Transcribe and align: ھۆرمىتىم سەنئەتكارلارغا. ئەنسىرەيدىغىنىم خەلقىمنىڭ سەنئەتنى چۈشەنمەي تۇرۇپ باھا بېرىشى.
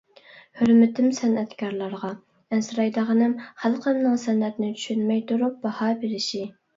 ھۆرمىتىم 0.59 1.09
سەنئەتكارلارغا. 1.17 2.07
ئەنسىرەيدىغىنىم 2.57 3.35
خەلقىمنىڭ 3.65 4.15
سەنئەتنى 4.23 4.71
چۈشەنمەي 4.81 5.23
تۇرۇپ 5.33 5.61
باھا 5.67 5.91
بېرىشى. 6.05 6.43